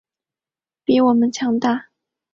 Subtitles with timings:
[0.83, 1.89] 比我们强大